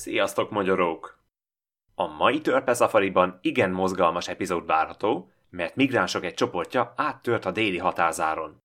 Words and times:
Sziasztok, 0.00 0.50
magyarók! 0.50 1.18
A 1.94 2.06
mai 2.06 2.40
Törpe 2.40 2.74
Safariban 2.74 3.38
igen 3.42 3.70
mozgalmas 3.70 4.28
epizód 4.28 4.66
várható, 4.66 5.32
mert 5.50 5.76
migránsok 5.76 6.24
egy 6.24 6.34
csoportja 6.34 6.92
áttört 6.96 7.44
a 7.44 7.50
déli 7.50 7.78
hatázáron. 7.78 8.62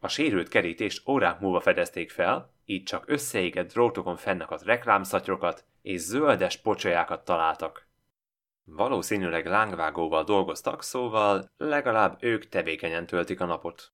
A 0.00 0.08
sérült 0.08 0.48
kerítést 0.48 1.08
órák 1.08 1.40
múlva 1.40 1.60
fedezték 1.60 2.10
fel, 2.10 2.52
így 2.64 2.82
csak 2.82 3.04
összeégett 3.06 3.72
drótokon 3.72 4.16
fennakadt 4.16 4.62
reklámszatyrokat 4.62 5.64
és 5.82 6.00
zöldes 6.00 6.56
pocsolyákat 6.56 7.24
találtak. 7.24 7.88
Valószínűleg 8.64 9.46
lángvágóval 9.46 10.24
dolgoztak, 10.24 10.82
szóval 10.82 11.46
legalább 11.56 12.22
ők 12.22 12.48
tevékenyen 12.48 13.06
töltik 13.06 13.40
a 13.40 13.44
napot. 13.44 13.92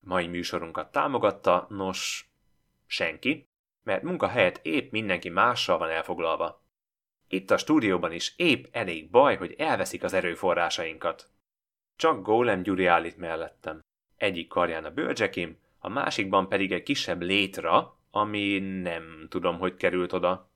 Mai 0.00 0.26
műsorunkat 0.26 0.92
támogatta, 0.92 1.66
nos, 1.68 2.30
senki, 2.86 3.47
mert 3.88 4.02
munkahelyet 4.02 4.60
épp 4.62 4.90
mindenki 4.90 5.28
mással 5.28 5.78
van 5.78 5.90
elfoglalva. 5.90 6.62
Itt 7.28 7.50
a 7.50 7.56
stúdióban 7.56 8.12
is 8.12 8.34
épp 8.36 8.64
elég 8.70 9.10
baj, 9.10 9.36
hogy 9.36 9.54
elveszik 9.58 10.02
az 10.02 10.12
erőforrásainkat. 10.12 11.30
Csak 11.96 12.22
Gólem 12.22 12.62
Gyuri 12.62 12.86
állít 12.86 13.16
mellettem. 13.16 13.80
Egyik 14.16 14.48
karján 14.48 14.84
a 14.84 14.90
bőrcsekim, 14.90 15.58
a 15.78 15.88
másikban 15.88 16.48
pedig 16.48 16.72
egy 16.72 16.82
kisebb 16.82 17.22
létra, 17.22 17.98
ami 18.10 18.58
nem 18.58 19.26
tudom, 19.28 19.58
hogy 19.58 19.76
került 19.76 20.12
oda. 20.12 20.50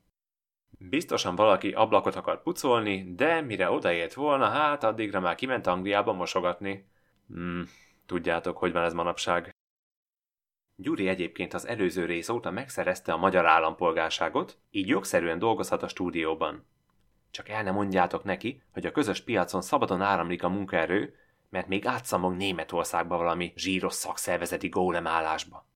Biztosan 0.78 1.34
valaki 1.34 1.72
ablakot 1.72 2.14
akar 2.14 2.42
pucolni, 2.42 3.14
de 3.14 3.40
mire 3.40 3.70
odaért 3.70 4.14
volna, 4.14 4.48
hát 4.48 4.84
addigra 4.84 5.20
már 5.20 5.34
kiment 5.34 5.66
Angliába 5.66 6.12
mosogatni. 6.12 6.88
Hmm, 7.28 7.68
tudjátok, 8.06 8.58
hogy 8.58 8.72
van 8.72 8.84
ez 8.84 8.92
manapság. 8.92 9.51
Gyuri 10.82 11.08
egyébként 11.08 11.54
az 11.54 11.66
előző 11.66 12.04
rész 12.04 12.28
óta 12.28 12.50
megszerezte 12.50 13.12
a 13.12 13.16
magyar 13.16 13.46
állampolgárságot, 13.46 14.58
így 14.70 14.88
jogszerűen 14.88 15.38
dolgozhat 15.38 15.82
a 15.82 15.88
stúdióban. 15.88 16.66
Csak 17.30 17.48
el 17.48 17.62
nem 17.62 17.74
mondjátok 17.74 18.24
neki, 18.24 18.62
hogy 18.72 18.86
a 18.86 18.92
közös 18.92 19.20
piacon 19.20 19.62
szabadon 19.62 20.00
áramlik 20.00 20.42
a 20.42 20.48
munkaerő, 20.48 21.14
mert 21.50 21.68
még 21.68 21.86
átszamog 21.86 22.36
Németországba 22.36 23.16
valami 23.16 23.52
zsíros 23.56 23.94
szakszervezeti 23.94 24.68
gólemállásba. 24.68 25.66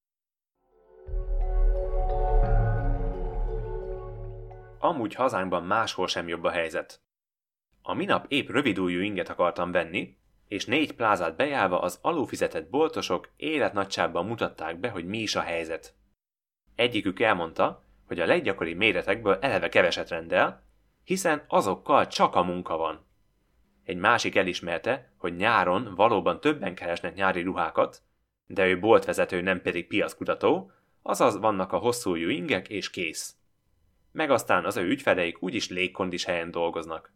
Amúgy 4.78 5.14
hazánkban 5.14 5.64
máshol 5.64 6.06
sem 6.06 6.28
jobb 6.28 6.44
a 6.44 6.50
helyzet. 6.50 7.00
A 7.82 7.94
minap 7.94 8.24
épp 8.28 8.48
rövidújú 8.48 9.00
inget 9.00 9.28
akartam 9.28 9.72
venni, 9.72 10.16
és 10.48 10.64
négy 10.64 10.92
plázát 10.92 11.36
bejárva 11.36 11.80
az 11.80 11.98
alufizetett 12.02 12.70
boltosok 12.70 13.28
életnagyságban 13.36 14.26
mutatták 14.26 14.78
be, 14.78 14.88
hogy 14.88 15.06
mi 15.06 15.18
is 15.18 15.34
a 15.36 15.40
helyzet. 15.40 15.94
Egyikük 16.74 17.20
elmondta, 17.20 17.84
hogy 18.06 18.20
a 18.20 18.26
leggyakori 18.26 18.74
méretekből 18.74 19.38
eleve 19.40 19.68
keveset 19.68 20.08
rendel, 20.08 20.62
hiszen 21.04 21.44
azokkal 21.48 22.06
csak 22.06 22.34
a 22.34 22.42
munka 22.42 22.76
van. 22.76 23.06
Egy 23.84 23.96
másik 23.96 24.36
elismerte, 24.36 25.12
hogy 25.16 25.36
nyáron 25.36 25.94
valóban 25.94 26.40
többen 26.40 26.74
keresnek 26.74 27.14
nyári 27.14 27.42
ruhákat, 27.42 28.02
de 28.46 28.66
ő 28.66 28.78
boltvezető, 28.78 29.40
nem 29.40 29.62
pedig 29.62 29.86
piackutató, 29.86 30.70
azaz 31.02 31.38
vannak 31.38 31.72
a 31.72 31.78
hosszú 31.78 32.14
ingek 32.14 32.68
és 32.68 32.90
kész. 32.90 33.34
Meg 34.12 34.30
aztán 34.30 34.64
az 34.64 34.76
ő 34.76 34.88
ügyfeleik 34.88 35.42
úgyis 35.42 35.68
légkondis 35.68 36.24
helyen 36.24 36.50
dolgoznak. 36.50 37.12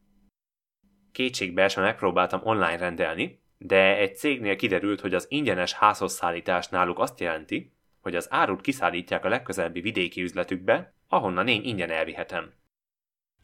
Kétségbeesve 1.12 1.82
megpróbáltam 1.82 2.40
online 2.44 2.76
rendelni, 2.76 3.40
de 3.58 3.96
egy 3.96 4.16
cégnél 4.16 4.56
kiderült, 4.56 5.00
hogy 5.00 5.14
az 5.14 5.26
ingyenes 5.28 5.72
házhoz 5.72 6.12
szállítás 6.12 6.68
náluk 6.68 6.98
azt 6.98 7.20
jelenti, 7.20 7.72
hogy 8.00 8.14
az 8.14 8.26
árut 8.30 8.60
kiszállítják 8.60 9.24
a 9.24 9.28
legközelebbi 9.28 9.80
vidéki 9.80 10.22
üzletükbe, 10.22 10.94
ahonnan 11.08 11.48
én 11.48 11.62
ingyen 11.62 11.90
elvihetem. 11.90 12.52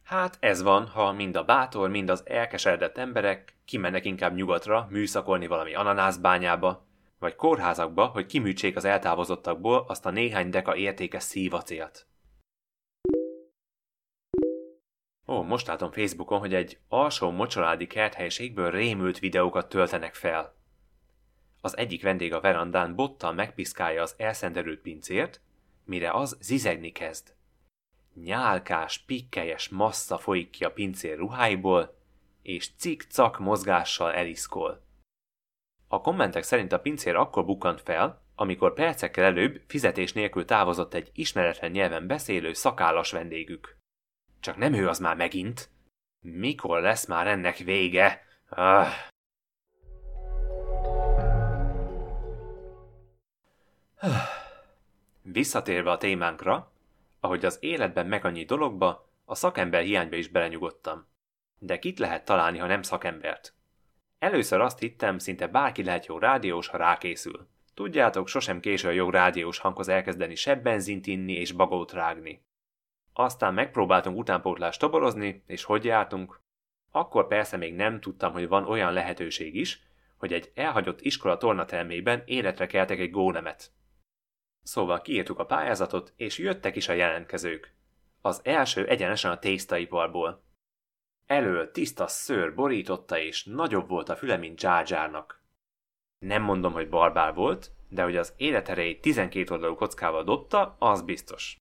Hát 0.04 0.36
ez 0.40 0.62
van, 0.62 0.86
ha 0.86 1.12
mind 1.12 1.36
a 1.36 1.44
bátor, 1.44 1.90
mind 1.90 2.10
az 2.10 2.22
elkeseredett 2.26 2.98
emberek 2.98 3.56
kimennek 3.64 4.04
inkább 4.04 4.34
nyugatra 4.34 4.86
műszakolni 4.90 5.46
valami 5.46 5.74
ananászbányába, 5.74 6.86
vagy 7.18 7.34
kórházakba, 7.34 8.06
hogy 8.06 8.26
kiműtsék 8.26 8.76
az 8.76 8.84
eltávozottakból 8.84 9.84
azt 9.88 10.06
a 10.06 10.10
néhány 10.10 10.50
deka 10.50 10.76
értékes 10.76 11.22
szívacélt. 11.22 12.06
Ó, 15.26 15.42
most 15.42 15.66
látom 15.66 15.92
Facebookon, 15.92 16.38
hogy 16.38 16.54
egy 16.54 16.78
alsó 16.88 17.30
mocsaládi 17.30 17.86
kerthelyiségből 17.86 18.70
rémült 18.70 19.18
videókat 19.18 19.68
töltenek 19.68 20.14
fel. 20.14 20.54
Az 21.60 21.76
egyik 21.76 22.02
vendég 22.02 22.32
a 22.32 22.40
verandán 22.40 22.94
bottal 22.94 23.32
megpiszkálja 23.32 24.02
az 24.02 24.14
elszenderült 24.18 24.80
pincért, 24.80 25.40
mire 25.84 26.10
az 26.10 26.36
zizegni 26.40 26.92
kezd. 26.92 27.34
Nyálkás, 28.14 28.98
pikkelyes 28.98 29.68
massza 29.68 30.18
folyik 30.18 30.50
ki 30.50 30.64
a 30.64 30.72
pincér 30.72 31.16
ruháiból, 31.16 31.98
és 32.42 32.70
cik-cak 32.76 33.38
mozgással 33.38 34.12
eliszkol. 34.12 34.84
A 35.88 36.00
kommentek 36.00 36.42
szerint 36.42 36.72
a 36.72 36.80
pincér 36.80 37.14
akkor 37.14 37.44
bukkant 37.44 37.80
fel, 37.80 38.22
amikor 38.34 38.74
percekkel 38.74 39.24
előbb 39.24 39.62
fizetés 39.66 40.12
nélkül 40.12 40.44
távozott 40.44 40.94
egy 40.94 41.10
ismeretlen 41.14 41.70
nyelven 41.70 42.06
beszélő 42.06 42.52
szakállas 42.52 43.10
vendégük. 43.10 43.76
Csak 44.46 44.56
nem 44.56 44.72
ő 44.72 44.88
az 44.88 44.98
már 44.98 45.16
megint. 45.16 45.70
Mikor 46.20 46.80
lesz 46.80 47.06
már 47.06 47.26
ennek 47.26 47.56
vége? 47.56 48.22
Ah. 48.48 48.88
Visszatérve 55.22 55.90
a 55.90 55.96
témánkra, 55.98 56.72
ahogy 57.20 57.44
az 57.44 57.58
életben 57.60 58.06
meg 58.06 58.24
annyi 58.24 58.44
dologba, 58.44 59.08
a 59.24 59.34
szakember 59.34 59.82
hiányba 59.82 60.16
is 60.16 60.28
belenyugodtam. 60.28 61.06
De 61.58 61.78
kit 61.78 61.98
lehet 61.98 62.24
találni, 62.24 62.58
ha 62.58 62.66
nem 62.66 62.82
szakembert? 62.82 63.54
Először 64.18 64.60
azt 64.60 64.78
hittem, 64.78 65.18
szinte 65.18 65.46
bárki 65.46 65.84
lehet 65.84 66.06
jó 66.06 66.18
rádiós, 66.18 66.68
ha 66.68 66.76
rákészül. 66.76 67.48
Tudjátok, 67.74 68.28
sosem 68.28 68.60
késő 68.60 68.88
a 68.88 68.92
jó 68.92 69.10
rádiós 69.10 69.58
hanghoz 69.58 69.88
elkezdeni 69.88 70.34
sebb 70.34 70.62
benzint 70.62 71.06
inni 71.06 71.32
és 71.32 71.52
bagót 71.52 71.92
rágni. 71.92 72.45
Aztán 73.18 73.54
megpróbáltunk 73.54 74.18
utánpótlást 74.18 74.80
toborozni, 74.80 75.42
és 75.46 75.64
hogy 75.64 75.84
jártunk? 75.84 76.40
Akkor 76.90 77.26
persze 77.26 77.56
még 77.56 77.74
nem 77.74 78.00
tudtam, 78.00 78.32
hogy 78.32 78.48
van 78.48 78.64
olyan 78.64 78.92
lehetőség 78.92 79.54
is, 79.54 79.82
hogy 80.16 80.32
egy 80.32 80.50
elhagyott 80.54 81.00
iskola 81.00 81.36
tornatermében 81.36 82.22
életre 82.26 82.66
keltek 82.66 82.98
egy 82.98 83.10
gólemet. 83.10 83.70
Szóval 84.62 85.00
kiírtuk 85.00 85.38
a 85.38 85.46
pályázatot, 85.46 86.12
és 86.16 86.38
jöttek 86.38 86.76
is 86.76 86.88
a 86.88 86.92
jelentkezők. 86.92 87.74
Az 88.20 88.40
első 88.44 88.86
egyenesen 88.86 89.30
a 89.30 89.38
tésztaiparból. 89.38 90.42
Elől 91.26 91.70
tiszta 91.70 92.06
szőr 92.06 92.54
borította, 92.54 93.18
és 93.18 93.44
nagyobb 93.44 93.88
volt 93.88 94.08
a 94.08 94.16
füle, 94.16 94.36
mint 94.36 94.56
Dzsárdzsárnak. 94.56 95.42
Nem 96.18 96.42
mondom, 96.42 96.72
hogy 96.72 96.88
barbár 96.88 97.34
volt, 97.34 97.70
de 97.88 98.02
hogy 98.02 98.16
az 98.16 98.34
életerejét 98.36 99.00
12 99.00 99.52
oldalú 99.52 99.74
kockával 99.74 100.24
dobta, 100.24 100.76
az 100.78 101.02
biztos. 101.02 101.56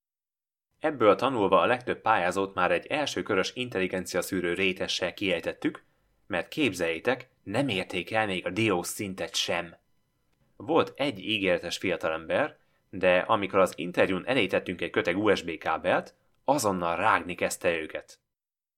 Ebből 0.86 1.16
tanulva 1.16 1.62
a 1.62 1.66
legtöbb 1.66 2.02
pályázót 2.02 2.54
már 2.54 2.72
egy 2.72 2.86
első 2.86 3.24
körös 3.24 3.52
intelligencia 3.56 4.22
szűrő 4.22 4.54
rétessel 4.54 5.14
kiejtettük, 5.14 5.84
mert 6.28 6.48
képzeljétek, 6.48 7.30
nem 7.44 7.68
érték 7.68 8.12
el 8.12 8.26
még 8.26 8.46
a 8.46 8.50
diós 8.50 8.88
szintet 8.88 9.36
sem. 9.36 9.76
Volt 10.56 10.94
egy 10.96 11.20
ígéretes 11.20 11.78
fiatalember, 11.78 12.58
de 12.90 13.18
amikor 13.18 13.60
az 13.60 13.74
interjún 13.76 14.24
elétettünk 14.26 14.82
egy 14.82 14.90
köteg 14.90 15.18
USB 15.18 15.58
kábelt, 15.58 16.14
azonnal 16.44 16.96
rágni 16.96 17.36
kezdte 17.36 17.78
őket. 17.78 18.20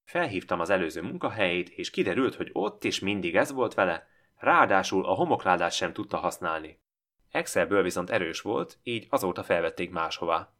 Felhívtam 0.03 0.59
az 0.59 0.69
előző 0.69 1.01
munkahelyét, 1.01 1.69
és 1.69 1.89
kiderült, 1.89 2.35
hogy 2.35 2.49
ott 2.53 2.83
is 2.83 2.99
mindig 2.99 3.35
ez 3.35 3.51
volt 3.51 3.73
vele, 3.73 4.07
ráadásul 4.37 5.05
a 5.05 5.13
homokládát 5.13 5.73
sem 5.73 5.93
tudta 5.93 6.17
használni. 6.17 6.79
Excelből 7.31 7.83
viszont 7.83 8.09
erős 8.09 8.41
volt, 8.41 8.77
így 8.83 9.07
azóta 9.09 9.43
felvették 9.43 9.91
máshová. 9.91 10.56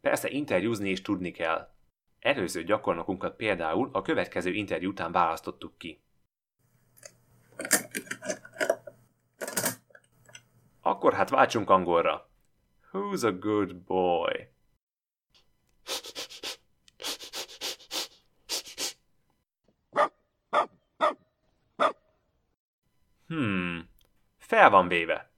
Persze 0.00 0.28
interjúzni 0.30 0.90
is 0.90 1.02
tudni 1.02 1.30
kell. 1.30 1.74
Előző 2.18 2.64
gyakornokunkat 2.64 3.36
például 3.36 3.90
a 3.92 4.02
következő 4.02 4.52
interjú 4.52 4.90
után 4.90 5.12
választottuk 5.12 5.78
ki. 5.78 6.02
Akkor 10.80 11.12
hát 11.12 11.30
váltsunk 11.30 11.70
angolra. 11.70 12.30
Who's 12.92 13.24
a 13.24 13.32
good 13.38 13.76
boy? 13.76 14.48
Hmm, 23.26 23.88
fel 24.38 24.70
van 24.70 24.88
véve. 24.88 25.29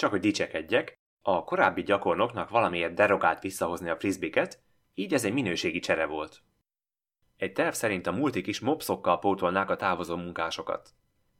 Csak 0.00 0.10
hogy 0.10 0.20
dicsekedjek, 0.20 0.98
a 1.22 1.44
korábbi 1.44 1.82
gyakornoknak 1.82 2.50
valamiért 2.50 2.94
derogált 2.94 3.42
visszahozni 3.42 3.88
a 3.88 3.96
frisbiket, 3.96 4.62
így 4.94 5.14
ez 5.14 5.24
egy 5.24 5.32
minőségi 5.32 5.78
csere 5.78 6.06
volt. 6.06 6.42
Egy 7.36 7.52
terv 7.52 7.74
szerint 7.74 8.06
a 8.06 8.12
multik 8.12 8.46
is 8.46 8.60
mopszokkal 8.60 9.18
pótolnák 9.18 9.70
a 9.70 9.76
távozó 9.76 10.16
munkásokat. 10.16 10.90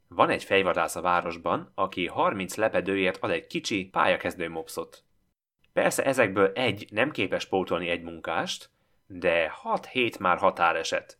Van 0.07 0.29
egy 0.29 0.43
fejvadász 0.43 0.95
a 0.95 1.01
városban, 1.01 1.71
aki 1.75 2.07
30 2.07 2.55
lepedőért 2.55 3.17
ad 3.23 3.29
egy 3.29 3.47
kicsi, 3.47 3.85
pályakezdő 3.85 4.49
mopszot. 4.49 5.03
Persze 5.73 6.03
ezekből 6.03 6.51
egy 6.53 6.87
nem 6.91 7.11
képes 7.11 7.45
pótolni 7.45 7.89
egy 7.89 8.01
munkást, 8.01 8.69
de 9.07 9.53
6-7 9.63 10.19
már 10.19 10.37
határeset. 10.37 11.17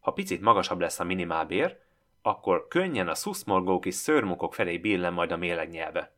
Ha 0.00 0.10
picit 0.10 0.40
magasabb 0.40 0.80
lesz 0.80 1.00
a 1.00 1.04
minimálbér, 1.04 1.78
akkor 2.22 2.68
könnyen 2.68 3.08
a 3.08 3.14
szuszmorgó 3.14 3.78
kis 3.78 3.94
szörmukok 3.94 4.54
felé 4.54 4.78
billen 4.78 5.12
majd 5.12 5.32
a 5.32 5.36
mélegnyelve. 5.36 6.16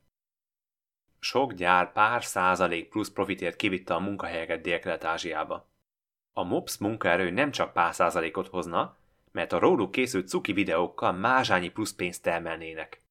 Sok 1.20 1.52
gyár 1.52 1.92
pár 1.92 2.24
százalék 2.24 2.88
plusz 2.88 3.10
profitért 3.10 3.56
kivitte 3.56 3.94
a 3.94 4.00
munkahelyeket 4.00 4.60
Dél-Kelet-Ázsiába. 4.60 5.68
A 6.32 6.42
MOPS 6.42 6.78
munkaerő 6.78 7.30
nem 7.30 7.50
csak 7.50 7.72
pár 7.72 7.94
százalékot 7.94 8.48
hozna, 8.48 8.96
mert 9.32 9.52
a 9.52 9.58
róluk 9.58 9.90
készült 9.90 10.28
cuki 10.28 10.52
videókkal 10.52 11.12
mázsányi 11.12 11.68
plusz 11.68 11.92
pénzt 11.92 12.22
termelnének. 12.22 13.02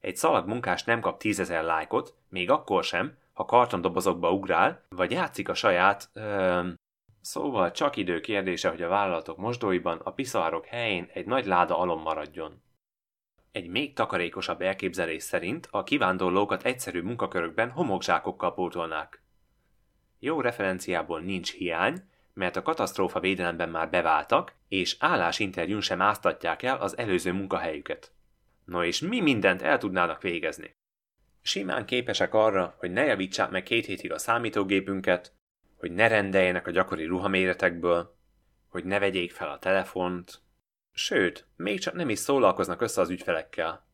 Egy 0.00 0.16
szalag 0.16 0.46
munkás 0.46 0.84
nem 0.84 1.00
kap 1.00 1.18
tízezer 1.18 1.62
lájkot, 1.62 2.14
még 2.28 2.50
akkor 2.50 2.84
sem, 2.84 3.18
ha 3.32 3.44
kartondobozokba 3.44 4.32
ugrál, 4.32 4.84
vagy 4.88 5.10
játszik 5.10 5.48
a 5.48 5.54
saját... 5.54 6.10
Ö, 6.12 6.68
szóval 7.20 7.70
csak 7.70 7.96
idő 7.96 8.20
kérdése, 8.20 8.68
hogy 8.68 8.82
a 8.82 8.88
vállalatok 8.88 9.36
mosdóiban 9.36 10.00
a 10.04 10.12
piszárok 10.12 10.66
helyén 10.66 11.08
egy 11.12 11.26
nagy 11.26 11.46
láda 11.46 11.78
alom 11.78 12.00
maradjon. 12.00 12.62
Egy 13.52 13.68
még 13.68 13.94
takarékosabb 13.94 14.60
elképzelés 14.60 15.22
szerint 15.22 15.68
a 15.70 15.82
kivándorlókat 15.82 16.64
egyszerű 16.64 17.02
munkakörökben 17.02 17.70
homokzsákokkal 17.70 18.54
pótolnák. 18.54 19.22
Jó 20.18 20.40
referenciából 20.40 21.20
nincs 21.20 21.52
hiány, 21.52 22.02
mert 22.34 22.56
a 22.56 22.62
katasztrófa 22.62 23.20
védelemben 23.20 23.68
már 23.68 23.90
beváltak, 23.90 24.54
és 24.68 24.96
állásinterjún 24.98 25.80
sem 25.80 26.00
áztatják 26.00 26.62
el 26.62 26.76
az 26.76 26.98
előző 26.98 27.32
munkahelyüket. 27.32 28.12
No 28.64 28.84
és 28.84 29.00
mi 29.00 29.20
mindent 29.20 29.62
el 29.62 29.78
tudnának 29.78 30.22
végezni? 30.22 30.76
Simán 31.42 31.86
képesek 31.86 32.34
arra, 32.34 32.74
hogy 32.78 32.90
ne 32.90 33.04
javítsák 33.04 33.50
meg 33.50 33.62
két 33.62 33.86
hétig 33.86 34.12
a 34.12 34.18
számítógépünket, 34.18 35.32
hogy 35.76 35.92
ne 35.92 36.08
rendeljenek 36.08 36.66
a 36.66 36.70
gyakori 36.70 37.04
ruhaméretekből, 37.04 38.16
hogy 38.68 38.84
ne 38.84 38.98
vegyék 38.98 39.32
fel 39.32 39.50
a 39.50 39.58
telefont, 39.58 40.40
sőt, 40.92 41.46
még 41.56 41.80
csak 41.80 41.94
nem 41.94 42.08
is 42.08 42.18
szólalkoznak 42.18 42.80
össze 42.80 43.00
az 43.00 43.10
ügyfelekkel. 43.10 43.86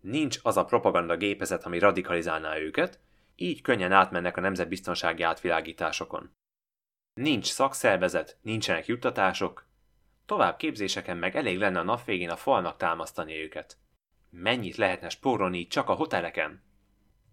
Nincs 0.00 0.38
az 0.42 0.56
a 0.56 0.64
propaganda 0.64 1.16
gépezet, 1.16 1.64
ami 1.64 1.78
radikalizálná 1.78 2.56
őket, 2.58 3.00
így 3.36 3.62
könnyen 3.62 3.92
átmennek 3.92 4.36
a 4.36 4.40
nemzetbiztonsági 4.40 5.22
átvilágításokon. 5.22 6.30
Nincs 7.14 7.46
szakszervezet, 7.46 8.38
nincsenek 8.42 8.86
juttatások, 8.86 9.66
tovább 10.26 10.56
képzéseken 10.56 11.16
meg 11.16 11.36
elég 11.36 11.58
lenne 11.58 11.78
a 11.78 11.82
nap 11.82 12.04
végén 12.04 12.30
a 12.30 12.36
falnak 12.36 12.76
támasztani 12.76 13.42
őket. 13.42 13.76
Mennyit 14.30 14.76
lehetne 14.76 15.08
spórolni 15.08 15.66
csak 15.66 15.88
a 15.88 15.94
hoteleken? 15.94 16.62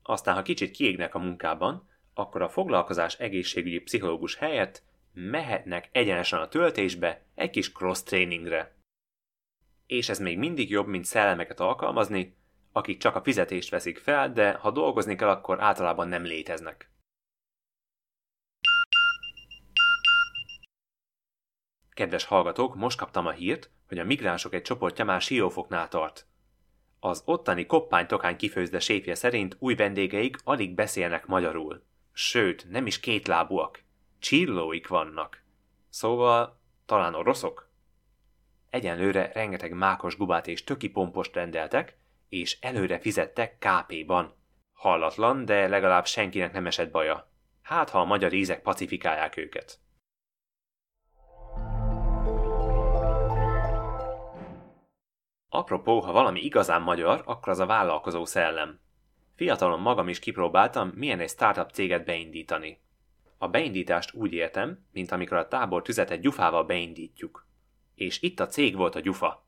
Aztán, 0.04 0.36
ha 0.36 0.42
kicsit 0.42 0.72
kiégnek 0.72 1.16
a 1.16 1.20
munkában, 1.20 1.90
akkor 2.14 2.42
a 2.42 2.50
foglalkozás 2.50 3.20
egészségügyi 3.20 3.80
pszichológus 3.80 4.36
helyett 4.36 4.84
mehetnek 5.14 5.90
egyenesen 5.92 6.40
a 6.40 6.48
töltésbe 6.48 7.26
egy 7.36 7.50
kis 7.50 7.72
cross-trainingre. 7.72 8.76
És 9.94 10.10
ez 10.10 10.20
még 10.20 10.38
mindig 10.38 10.70
jobb, 10.70 10.88
mint 10.88 11.06
szellemeket 11.06 11.60
alkalmazni, 11.60 12.36
akik 12.72 12.98
csak 12.98 13.16
a 13.16 13.22
fizetést 13.22 13.70
veszik 13.70 13.98
fel, 13.98 14.32
de 14.32 14.54
ha 14.54 14.72
dolgozni 14.72 15.16
kell, 15.16 15.30
akkor 15.30 15.62
általában 15.62 16.08
nem 16.08 16.24
léteznek. 16.24 16.92
Kedves 21.90 22.24
hallgatók, 22.24 22.76
most 22.76 22.98
kaptam 22.98 23.26
a 23.26 23.32
hírt, 23.32 23.72
hogy 23.88 23.98
a 24.00 24.04
migránsok 24.04 24.54
egy 24.54 24.62
csoportja 24.62 25.06
már 25.06 25.22
siófoknál 25.22 25.88
tart. 25.88 26.28
Az 27.00 27.22
ottani 27.26 27.66
koppánytokány 27.66 28.36
kifőzde 28.36 28.80
séfje 28.80 29.16
szerint 29.16 29.56
új 29.60 29.76
vendégeik 29.76 30.38
alig 30.44 30.76
beszélnek 30.76 31.26
magyarul. 31.26 31.84
Sőt, 32.12 32.70
nem 32.70 32.86
is 32.86 33.00
kétlábúak. 33.00 33.84
Csillóik 34.20 34.88
vannak. 34.88 35.44
Szóval 35.90 36.60
talán 36.86 37.16
oroszok? 37.16 37.72
Egyenlőre 38.74 39.32
rengeteg 39.34 39.74
mákos 39.74 40.18
gubát 40.18 40.48
és 40.48 40.64
töki 40.64 40.90
pompost 40.90 41.36
rendeltek, 41.36 41.98
és 42.30 42.58
előre 42.62 43.00
fizettek 43.00 43.58
KP-ban. 43.58 44.34
Hallatlan, 44.74 45.46
de 45.46 45.68
legalább 45.68 46.06
senkinek 46.06 46.52
nem 46.54 46.66
esett 46.66 46.92
baja. 46.92 47.32
Hát, 47.62 47.90
ha 47.90 48.00
a 48.00 48.06
magyar 48.06 48.34
ízek 48.34 48.62
pacifikálják 48.62 49.38
őket. 49.38 49.80
Apropó, 55.50 56.00
ha 56.00 56.12
valami 56.12 56.40
igazán 56.40 56.82
magyar, 56.82 57.22
akkor 57.26 57.50
az 57.50 57.60
a 57.60 57.66
vállalkozó 57.66 58.26
szellem. 58.26 58.80
Fiatalon 59.36 59.80
magam 59.80 60.08
is 60.08 60.20
kipróbáltam, 60.20 60.92
milyen 60.96 61.20
egy 61.20 61.30
startup 61.30 61.70
céget 61.70 62.06
beindítani. 62.06 62.82
A 63.38 63.48
beindítást 63.48 64.14
úgy 64.14 64.34
értem, 64.34 64.86
mint 64.92 65.12
amikor 65.12 65.38
a 65.38 65.48
tábor 65.48 65.82
tüzet 65.82 66.12
egy 66.12 66.20
gyufával 66.20 66.64
beindítjuk. 66.64 67.52
És 67.96 68.22
itt 68.22 68.40
a 68.40 68.48
cég 68.48 68.76
volt 68.76 68.96
a 68.96 69.00
gyufa. 69.00 69.48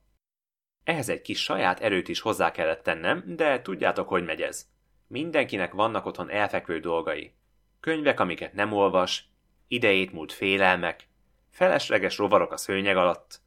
Ehhez 0.83 1.09
egy 1.09 1.21
kis 1.21 1.41
saját 1.43 1.79
erőt 1.79 2.07
is 2.07 2.19
hozzá 2.19 2.51
kellett 2.51 2.83
tennem, 2.83 3.23
de 3.27 3.61
tudjátok, 3.61 4.07
hogy 4.07 4.25
megy 4.25 4.41
ez. 4.41 4.67
Mindenkinek 5.07 5.73
vannak 5.73 6.05
otthon 6.05 6.29
elfekvő 6.29 6.79
dolgai. 6.79 7.33
Könyvek, 7.79 8.19
amiket 8.19 8.53
nem 8.53 8.73
olvas, 8.73 9.29
idejét 9.67 10.11
múlt 10.11 10.33
félelmek, 10.33 11.07
felesleges 11.51 12.17
rovarok 12.17 12.51
a 12.51 12.57
szőnyeg 12.57 12.97
alatt, 12.97 13.39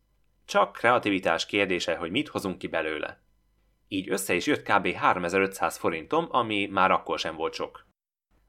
csak 0.45 0.73
kreativitás 0.73 1.47
kérdése, 1.47 1.97
hogy 1.97 2.11
mit 2.11 2.29
hozunk 2.29 2.59
ki 2.59 2.67
belőle. 2.67 3.21
Így 3.89 4.11
össze 4.11 4.35
is 4.35 4.47
jött 4.47 4.63
kb. 4.63 4.93
3500 4.93 5.77
forintom, 5.77 6.27
ami 6.31 6.67
már 6.67 6.91
akkor 6.91 7.19
sem 7.19 7.37
volt 7.37 7.55
sok. 7.55 7.87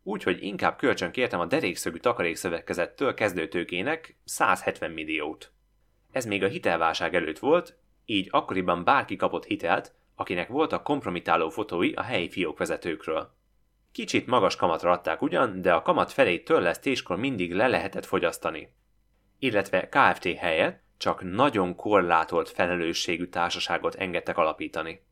Úgyhogy 0.03 0.43
inkább 0.43 0.77
kölcsön 0.77 1.11
kértem 1.11 1.39
a 1.39 1.45
derékszögű 1.45 1.97
takarékszövetkezettől 1.97 3.13
kezdőtőkének 3.13 4.17
170 4.23 4.91
milliót. 4.91 5.51
Ez 6.11 6.25
még 6.25 6.43
a 6.43 6.47
hitelválság 6.47 7.15
előtt 7.15 7.39
volt, 7.39 7.77
így 8.05 8.27
akkoriban 8.31 8.83
bárki 8.83 9.15
kapott 9.15 9.45
hitelt, 9.45 9.93
akinek 10.15 10.47
voltak 10.47 10.83
kompromitáló 10.83 11.49
fotói 11.49 11.93
a 11.93 12.01
helyi 12.01 12.29
fiókvezetőkről. 12.29 13.37
Kicsit 13.91 14.27
magas 14.27 14.55
kamatra 14.55 14.91
adták 14.91 15.21
ugyan, 15.21 15.61
de 15.61 15.73
a 15.73 15.81
kamat 15.81 16.11
felé 16.11 16.39
törlesztéskor 16.39 17.17
mindig 17.17 17.53
le 17.53 17.67
lehetett 17.67 18.05
fogyasztani. 18.05 18.75
Illetve 19.39 19.89
KFT 19.89 20.23
helyett 20.23 20.83
csak 20.97 21.21
nagyon 21.31 21.75
korlátolt 21.75 22.49
felelősségű 22.49 23.25
társaságot 23.25 23.95
engedtek 23.95 24.37
alapítani. 24.37 25.05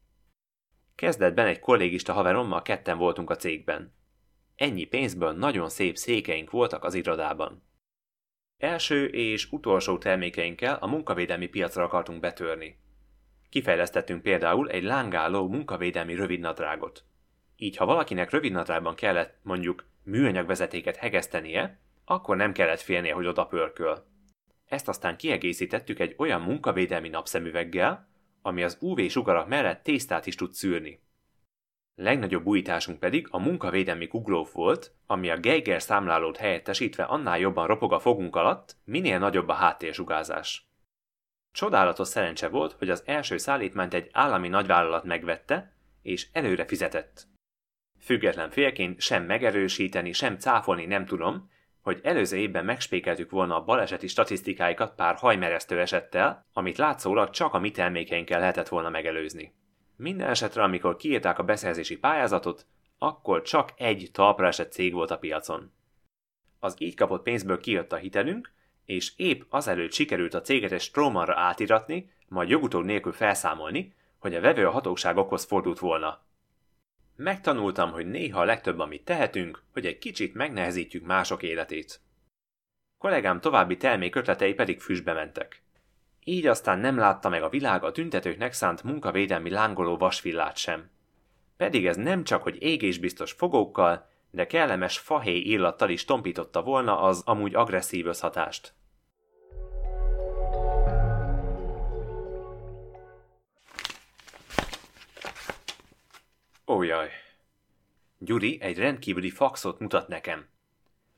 Kezdetben 0.95 1.47
egy 1.47 1.59
kollégista 1.59 2.13
haverommal 2.13 2.61
ketten 2.61 2.97
voltunk 2.97 3.29
a 3.29 3.35
cégben. 3.35 3.95
Ennyi 4.55 4.85
pénzből 4.85 5.31
nagyon 5.31 5.69
szép 5.69 5.97
székeink 5.97 6.49
voltak 6.49 6.83
az 6.83 6.93
irodában. 6.93 7.66
Első 8.57 9.05
és 9.05 9.51
utolsó 9.51 9.97
termékeinkkel 9.97 10.75
a 10.75 10.87
munkavédelmi 10.87 11.47
piacra 11.47 11.83
akartunk 11.83 12.19
betörni. 12.19 12.77
Kifejlesztettünk 13.49 14.21
például 14.21 14.69
egy 14.69 14.83
lángáló 14.83 15.47
munkavédelmi 15.47 16.15
rövidnadrágot. 16.15 17.03
Így 17.55 17.77
ha 17.77 17.85
valakinek 17.85 18.29
rövidnadrágban 18.29 18.95
kellett 18.95 19.39
mondjuk 19.41 19.85
műanyagvezetéket 20.03 20.95
hegesztenie, 20.95 21.79
akkor 22.05 22.35
nem 22.35 22.51
kellett 22.51 22.81
félnie, 22.81 23.13
hogy 23.13 23.25
oda 23.25 23.45
pörköl. 23.45 24.05
Ezt 24.65 24.87
aztán 24.87 25.17
kiegészítettük 25.17 25.99
egy 25.99 26.15
olyan 26.17 26.41
munkavédelmi 26.41 27.09
napszemüveggel, 27.09 28.09
ami 28.41 28.63
az 28.63 28.77
UV-sugarak 28.81 29.47
mellett 29.47 29.83
tésztát 29.83 30.25
is 30.25 30.35
tud 30.35 30.53
szűrni. 30.53 31.01
Legnagyobb 31.99 32.45
újításunk 32.45 32.99
pedig 32.99 33.27
a 33.31 33.39
munkavédelmi 33.39 34.07
kuglóf 34.07 34.51
volt, 34.51 34.91
ami 35.05 35.29
a 35.29 35.37
Geiger 35.37 35.81
számlálót 35.81 36.37
helyettesítve 36.37 37.03
annál 37.03 37.39
jobban 37.39 37.67
ropog 37.67 37.93
a 37.93 37.99
fogunk 37.99 38.35
alatt, 38.35 38.75
minél 38.83 39.19
nagyobb 39.19 39.47
a 39.47 39.53
háttérsugázás. 39.53 40.67
Csodálatos 41.51 42.07
szerencse 42.07 42.47
volt, 42.47 42.71
hogy 42.71 42.89
az 42.89 43.03
első 43.05 43.37
szállítmányt 43.37 43.93
egy 43.93 44.09
állami 44.11 44.47
nagyvállalat 44.47 45.03
megvette, 45.03 45.73
és 46.01 46.27
előre 46.31 46.65
fizetett. 46.65 47.27
Független 47.99 48.49
félként 48.49 49.01
sem 49.01 49.23
megerősíteni, 49.23 50.11
sem 50.11 50.37
cáfolni 50.37 50.85
nem 50.85 51.05
tudom, 51.05 51.49
hogy 51.81 51.99
előző 52.03 52.37
évben 52.37 52.65
megspékeltük 52.65 53.31
volna 53.31 53.55
a 53.55 53.63
baleseti 53.63 54.07
statisztikáikat 54.07 54.95
pár 54.95 55.15
hajmeresztő 55.15 55.79
esettel, 55.79 56.45
amit 56.53 56.77
látszólag 56.77 57.29
csak 57.29 57.53
a 57.53 57.59
mi 57.59 57.71
termékeinkkel 57.71 58.39
lehetett 58.39 58.67
volna 58.67 58.89
megelőzni. 58.89 59.53
Minden 59.97 60.29
esetre, 60.29 60.63
amikor 60.63 60.95
kiírták 60.95 61.39
a 61.39 61.43
beszerzési 61.43 61.97
pályázatot, 61.97 62.65
akkor 62.97 63.41
csak 63.41 63.73
egy 63.77 64.09
talpra 64.11 64.47
esett 64.47 64.71
cég 64.71 64.93
volt 64.93 65.11
a 65.11 65.17
piacon. 65.17 65.71
Az 66.59 66.75
így 66.77 66.95
kapott 66.95 67.23
pénzből 67.23 67.59
kijött 67.59 67.91
a 67.91 67.95
hitelünk, 67.95 68.51
és 68.85 69.13
épp 69.15 69.41
azelőtt 69.49 69.91
sikerült 69.91 70.33
a 70.33 70.41
céget 70.41 70.71
egy 70.71 70.81
strómanra 70.81 71.35
átiratni, 71.35 72.11
majd 72.27 72.49
jogutód 72.49 72.85
nélkül 72.85 73.11
felszámolni, 73.11 73.93
hogy 74.17 74.35
a 74.35 74.41
vevő 74.41 74.67
a 74.67 74.71
hatóságokhoz 74.71 75.43
fordult 75.43 75.79
volna. 75.79 76.21
Megtanultam, 77.15 77.91
hogy 77.91 78.05
néha 78.05 78.39
a 78.39 78.45
legtöbb, 78.45 78.79
amit 78.79 79.05
tehetünk, 79.05 79.63
hogy 79.73 79.85
egy 79.85 79.97
kicsit 79.97 80.33
megnehezítjük 80.33 81.05
mások 81.05 81.43
életét. 81.43 81.99
Kollégám 82.97 83.39
további 83.39 83.77
termék 83.77 84.15
ötletei 84.15 84.53
pedig 84.53 84.79
füstbe 84.79 85.13
mentek. 85.13 85.61
Így 86.29 86.47
aztán 86.47 86.79
nem 86.79 86.97
látta 86.97 87.29
meg 87.29 87.43
a 87.43 87.49
világ 87.49 87.83
a 87.83 87.91
tüntetőknek 87.91 88.53
szánt 88.53 88.83
munkavédelmi 88.83 89.49
lángoló 89.49 89.97
vasvillát 89.97 90.57
sem. 90.57 90.89
Pedig 91.57 91.85
ez 91.85 91.95
nem 91.95 92.23
csak, 92.23 92.43
hogy 92.43 92.61
égésbiztos 92.61 93.31
fogókkal, 93.31 94.09
de 94.29 94.47
kellemes 94.47 94.97
fahéj 94.97 95.39
illattal 95.39 95.89
is 95.89 96.05
tompította 96.05 96.61
volna 96.61 97.01
az 97.01 97.21
amúgy 97.25 97.55
agresszív 97.55 98.05
összhatást. 98.05 98.73
Ójaj! 106.67 107.09
Gyuri 108.17 108.57
egy 108.61 108.77
rendkívüli 108.77 109.29
faxot 109.29 109.79
mutat 109.79 110.07
nekem. 110.07 110.47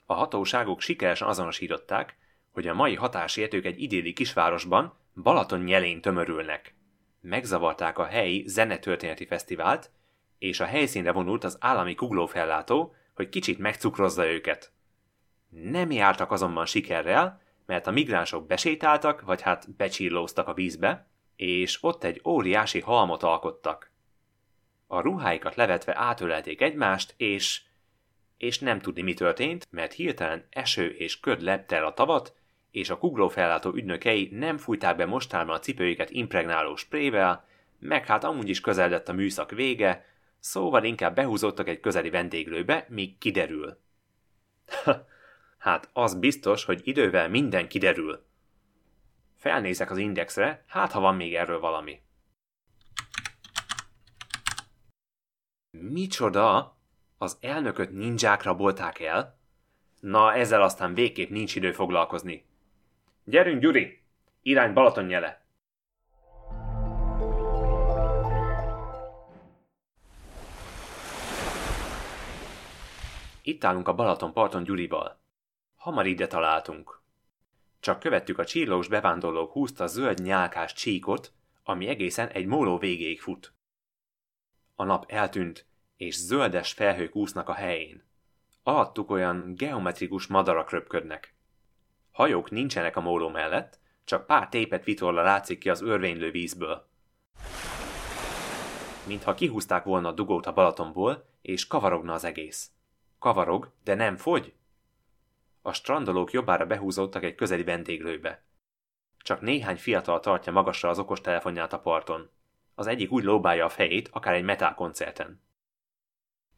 A 0.06 0.14
hatóságok 0.14 0.82
sikeresen 0.82 1.28
azonosították, 1.28 2.18
hogy 2.52 2.68
a 2.68 2.74
mai 2.74 2.96
hatásértők 2.96 3.66
egy 3.66 3.82
idéli 3.82 4.14
kisvárosban 4.14 4.98
Balaton 5.16 5.60
nyelén 5.60 6.02
tömörülnek. 6.02 6.76
Megzavarták 7.22 7.98
a 7.98 8.06
helyi 8.06 8.44
zenetörténeti 8.48 9.26
fesztivált, 9.26 9.92
és 10.38 10.60
a 10.60 10.66
helyszínre 10.66 11.12
vonult 11.12 11.44
az 11.44 11.58
állami 11.60 11.96
kuglófellátó, 11.96 12.96
hogy 13.16 13.30
kicsit 13.30 13.58
megcukrozza 13.58 14.28
őket. 14.28 14.72
Nem 15.50 15.92
jártak 15.92 16.32
azonban 16.32 16.66
sikerrel, 16.66 17.42
mert 17.66 17.88
a 17.88 17.92
migránsok 17.92 18.48
besétáltak, 18.48 19.22
vagy 19.22 19.42
hát 19.42 19.76
becsillóztak 19.76 20.48
a 20.48 20.54
vízbe, 20.54 21.08
és 21.36 21.84
ott 21.84 22.04
egy 22.04 22.22
óriási 22.26 22.80
halmot 22.80 23.24
alkottak. 23.24 23.92
A 24.88 25.00
ruháikat 25.00 25.56
levetve 25.56 25.98
átölelték 25.98 26.62
egymást, 26.62 27.14
és... 27.18 27.62
és 28.40 28.60
nem 28.60 28.80
tudni 28.80 29.02
mi 29.02 29.14
történt, 29.14 29.68
mert 29.70 29.94
hirtelen 29.94 30.46
eső 30.50 30.90
és 30.90 31.20
köd 31.20 31.42
lepte 31.42 31.76
el 31.76 31.86
a 31.86 31.94
tavat, 31.94 32.36
és 32.72 32.90
a 32.90 32.98
kuglófellátó 32.98 33.74
ügynökei 33.74 34.30
nem 34.32 34.58
fújták 34.58 34.96
be 34.96 35.06
mostában 35.06 35.56
a 35.56 35.60
cipőjüket 35.60 36.10
impregnáló 36.10 36.76
sprével, 36.76 37.48
meg 37.80 38.06
hát 38.06 38.24
amúgy 38.24 38.50
is 38.50 38.62
közeledett 38.62 39.10
a 39.10 39.14
műszak 39.14 39.52
vége, 39.52 40.06
szóval 40.40 40.84
inkább 40.84 41.16
behúzottak 41.16 41.68
egy 41.68 41.80
közeli 41.80 42.10
vendéglőbe, 42.10 42.86
míg 42.90 43.18
kiderül. 43.18 43.78
hát 45.58 45.90
az 45.94 46.16
biztos, 46.16 46.64
hogy 46.64 46.82
idővel 46.84 47.30
minden 47.30 47.68
kiderül. 47.68 48.26
Felnézek 49.38 49.92
az 49.92 49.98
indexre, 49.98 50.64
hát 50.68 50.92
ha 50.92 51.00
van 51.00 51.16
még 51.16 51.36
erről 51.36 51.60
valami. 51.60 52.02
Micsoda? 55.72 56.78
Az 57.22 57.38
elnököt 57.42 57.92
ninják 57.92 58.44
rabolták 58.44 59.00
el? 59.00 59.38
Na, 60.00 60.34
ezzel 60.34 60.62
aztán 60.62 60.94
végképp 60.94 61.30
nincs 61.30 61.56
idő 61.56 61.72
foglalkozni. 61.72 62.46
Gyerünk, 63.24 63.62
Gyuri! 63.62 64.02
Irány 64.42 64.74
Balaton! 64.74 65.26
Itt 73.42 73.64
állunk 73.64 73.88
a 73.88 73.94
Balaton 73.94 74.34
parton 74.34 74.64
Gyurival. 74.64 75.20
Hamar 75.76 76.06
ide 76.06 76.28
találtunk. 76.28 77.02
Csak 77.80 78.00
követtük 78.00 78.38
a 78.38 78.46
csillós 78.46 78.88
bevándorlók 78.88 79.52
húzta 79.52 79.88
zöld 79.88 80.22
nyálkás 80.22 80.74
csíkot, 80.74 81.34
ami 81.64 81.88
egészen 81.88 82.28
egy 82.28 82.46
móló 82.46 82.78
végéig 82.78 83.22
fut. 83.22 83.54
A 84.76 84.84
nap 84.84 85.12
eltűnt, 85.12 85.69
és 86.00 86.16
zöldes 86.16 86.72
felhők 86.72 87.16
úsznak 87.16 87.50
a 87.50 87.54
helyén. 87.54 88.04
Alattuk 88.64 89.10
olyan 89.10 89.54
geometrikus 89.56 90.28
madarak 90.28 90.72
röpködnek. 90.72 91.36
Hajók 92.12 92.52
nincsenek 92.52 92.96
a 92.96 93.02
móló 93.02 93.30
mellett, 93.30 93.80
csak 94.04 94.26
pár 94.26 94.50
tépet 94.50 94.84
vitorla 94.84 95.22
látszik 95.22 95.60
ki 95.60 95.70
az 95.70 95.82
örvénylő 95.82 96.32
vízből. 96.32 96.90
Mintha 99.08 99.34
kihúzták 99.34 99.84
volna 99.84 100.08
a 100.08 100.12
dugót 100.12 100.46
a 100.46 100.54
Balatonból, 100.54 101.26
és 101.42 101.68
kavarogna 101.68 102.14
az 102.14 102.24
egész. 102.24 102.72
Kavarog, 103.20 103.72
de 103.84 103.96
nem 103.96 104.18
fogy? 104.18 104.54
A 105.62 105.74
strandolók 105.74 106.32
jobbára 106.32 106.66
behúzódtak 106.66 107.24
egy 107.24 107.36
közeli 107.36 107.64
vendéglőbe. 107.64 108.44
Csak 109.18 109.42
néhány 109.42 109.78
fiatal 109.78 110.20
tartja 110.20 110.52
magasra 110.52 110.90
az 110.90 111.00
okostelefonját 111.00 111.74
a 111.74 111.80
parton. 111.80 112.30
Az 112.76 112.88
egyik 112.88 113.12
úgy 113.12 113.24
lóbálja 113.24 113.66
a 113.66 113.70
fejét, 113.70 114.10
akár 114.12 114.34
egy 114.34 114.44
metal 114.44 114.74
koncerten. 114.74 115.48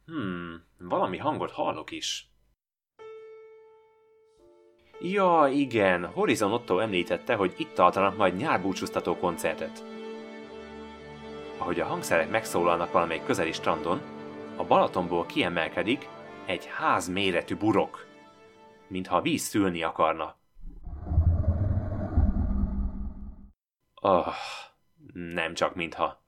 Hmm, 0.06 0.64
valami 0.78 1.16
hangot 1.16 1.50
hallok 1.50 1.90
is. 1.90 2.30
Ja, 5.00 5.48
igen, 5.50 6.06
Horizon 6.06 6.52
Otto 6.52 6.78
említette, 6.78 7.34
hogy 7.34 7.54
itt 7.56 7.74
tartanak 7.74 8.16
majd 8.16 8.36
nyárbúcsúztató 8.36 9.16
koncertet. 9.16 9.84
Ahogy 11.58 11.80
a 11.80 11.86
hangszerek 11.86 12.30
megszólalnak 12.30 12.92
valamelyik 12.92 13.24
közeli 13.24 13.52
strandon, 13.52 14.00
a 14.56 14.64
Balatonból 14.64 15.26
kiemelkedik 15.26 16.08
egy 16.46 16.66
ház 16.66 17.08
méretű 17.08 17.56
burok, 17.56 18.06
mintha 18.88 19.16
a 19.16 19.20
víz 19.20 19.42
szülni 19.42 19.82
akarna. 19.82 20.36
Oh, 24.00 24.34
nem 25.12 25.54
csak 25.54 25.74
mintha. 25.74 26.24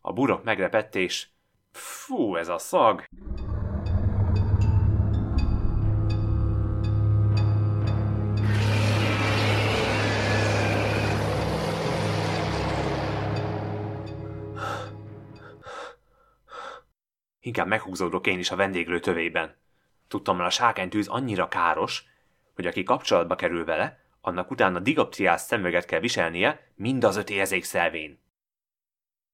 A 0.00 0.12
burok 0.12 0.44
megrepett 0.44 0.94
és... 0.94 1.28
Fú, 1.76 2.36
ez 2.36 2.48
a 2.48 2.58
szag! 2.58 3.04
Inkább 17.40 17.66
meghúzódok 17.66 18.26
én 18.26 18.38
is 18.38 18.50
a 18.50 18.56
vendéglő 18.56 19.00
tövében. 19.00 19.56
Tudtam, 20.08 20.36
hogy 20.36 20.46
a 20.46 20.50
sárkánytűz 20.50 21.08
annyira 21.08 21.48
káros, 21.48 22.04
hogy 22.54 22.66
aki 22.66 22.82
kapcsolatba 22.82 23.34
kerül 23.34 23.64
vele, 23.64 24.00
annak 24.20 24.50
utána 24.50 24.78
digoptriás 24.78 25.40
szemüveget 25.40 25.84
kell 25.84 26.00
viselnie 26.00 26.72
mind 26.74 27.04
az 27.04 27.16
öt 27.16 27.30
érzékszelvén. 27.30 28.22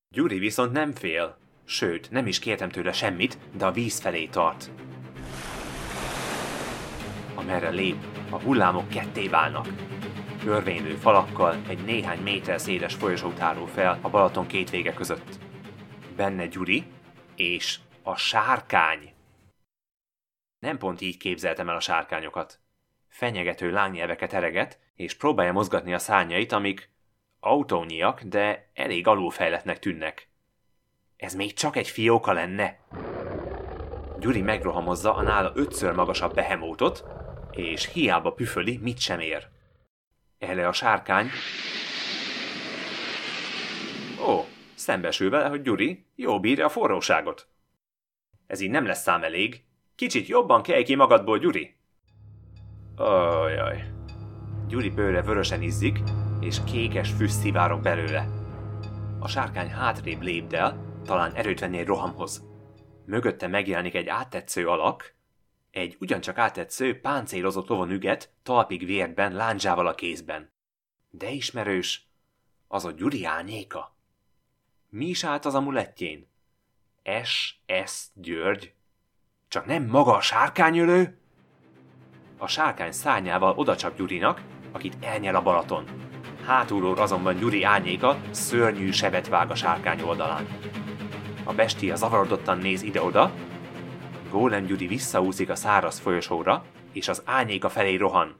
Gyuri 0.08 0.38
viszont 0.38 0.72
nem 0.72 0.92
fél, 0.92 1.41
sőt, 1.64 2.10
nem 2.10 2.26
is 2.26 2.38
kértem 2.38 2.68
tőle 2.68 2.92
semmit, 2.92 3.38
de 3.56 3.66
a 3.66 3.72
víz 3.72 4.00
felé 4.00 4.26
tart. 4.26 4.70
Amerre 7.34 7.70
lép, 7.70 7.96
a 8.30 8.40
hullámok 8.40 8.88
ketté 8.88 9.28
válnak. 9.28 9.66
Örvénylő 10.46 10.94
falakkal 10.94 11.56
egy 11.68 11.84
néhány 11.84 12.22
méter 12.22 12.60
széles 12.60 12.94
folyosó 12.94 13.30
tárul 13.30 13.66
fel 13.66 13.98
a 14.02 14.08
Balaton 14.08 14.46
két 14.46 14.70
vége 14.70 14.92
között. 14.92 15.38
Benne 16.16 16.46
Gyuri 16.46 16.84
és 17.36 17.78
a 18.02 18.16
sárkány. 18.16 19.12
Nem 20.58 20.78
pont 20.78 21.00
így 21.00 21.16
képzeltem 21.16 21.68
el 21.68 21.76
a 21.76 21.80
sárkányokat. 21.80 22.60
Fenyegető 23.08 23.70
lángnyelveket 23.70 24.32
ereget, 24.32 24.78
és 24.94 25.14
próbálja 25.14 25.52
mozgatni 25.52 25.94
a 25.94 25.98
szárnyait, 25.98 26.52
amik 26.52 26.90
autónyiak, 27.40 28.22
de 28.22 28.70
elég 28.74 29.06
alulfejletnek 29.06 29.78
tűnnek. 29.78 30.31
Ez 31.22 31.34
még 31.34 31.52
csak 31.52 31.76
egy 31.76 31.88
fióka 31.88 32.32
lenne? 32.32 32.78
Gyuri 34.18 34.40
megrohamozza 34.40 35.14
a 35.14 35.22
nála 35.22 35.52
ötször 35.54 35.92
magasabb 35.94 36.34
behemótot, 36.34 37.04
és 37.50 37.92
hiába 37.92 38.32
püföli, 38.32 38.78
mit 38.82 38.98
sem 38.98 39.20
ér. 39.20 39.48
Erre 40.38 40.68
a 40.68 40.72
sárkány... 40.72 41.30
Ó, 44.28 44.44
szembesül 44.74 45.30
vele, 45.30 45.48
hogy 45.48 45.62
Gyuri 45.62 46.06
jó 46.14 46.40
bírja 46.40 46.66
a 46.66 46.68
forróságot. 46.68 47.48
Ez 48.46 48.60
így 48.60 48.70
nem 48.70 48.86
lesz 48.86 49.02
szám 49.02 49.22
elég. 49.22 49.64
Kicsit 49.94 50.26
jobban 50.26 50.62
kelj 50.62 50.82
ki 50.82 50.94
magadból, 50.94 51.38
Gyuri! 51.38 51.76
Ajaj. 52.96 53.84
Gyuri 54.68 54.90
bőre 54.90 55.22
vörösen 55.22 55.62
izzik, 55.62 55.98
és 56.40 56.56
kékes 56.64 57.10
füst 57.10 57.34
szivárok 57.34 57.80
belőle. 57.80 58.28
A 59.18 59.28
sárkány 59.28 59.70
hátrébb 59.70 60.22
lépdel, 60.22 60.90
talán 61.04 61.34
erőt 61.34 61.60
venni 61.60 61.78
egy 61.78 61.86
rohamhoz. 61.86 62.44
Mögötte 63.04 63.46
megjelenik 63.46 63.94
egy 63.94 64.08
áttetsző 64.08 64.68
alak, 64.68 65.14
egy 65.70 65.96
ugyancsak 66.00 66.38
áttetsző, 66.38 67.00
páncélozott 67.00 67.68
lovon 67.68 67.90
üget, 67.90 68.30
talpig 68.42 68.86
vérben, 68.86 69.32
láncsával 69.32 69.86
a 69.86 69.94
kézben. 69.94 70.52
De 71.10 71.30
ismerős, 71.30 72.06
az 72.68 72.84
a 72.84 72.90
Gyuri 72.90 73.24
árnyéka. 73.24 73.96
Mi 74.88 75.06
is 75.06 75.24
állt 75.24 75.44
az 75.44 75.54
amulettjén? 75.54 76.30
S. 77.24 77.54
György? 78.14 78.72
Csak 79.48 79.66
nem 79.66 79.86
maga 79.86 80.14
a 80.16 80.20
sárkányölő? 80.20 81.18
A 82.38 82.46
sárkány 82.46 82.92
szárnyával 82.92 83.54
odacsap 83.56 83.96
Gyurinak, 83.96 84.42
akit 84.72 84.96
elnyel 85.00 85.34
a 85.34 85.42
Balaton. 85.42 85.84
Hátulról 86.46 86.98
azonban 86.98 87.36
Gyuri 87.36 87.62
árnyéka 87.62 88.20
szörnyű 88.30 88.90
sebet 88.90 89.28
vág 89.28 89.50
a 89.50 89.54
sárkány 89.54 90.00
oldalán. 90.00 90.46
A 91.44 91.52
bestia 91.52 91.96
zavarodottan 91.96 92.58
néz 92.58 92.82
ide-oda, 92.82 93.32
Gólem 94.30 94.64
Gyuri 94.64 94.86
visszaúszik 94.86 95.50
a 95.50 95.54
száraz 95.54 95.98
folyosóra, 95.98 96.64
és 96.92 97.08
az 97.08 97.22
ányéka 97.24 97.68
felé 97.68 97.94
rohan. 97.94 98.36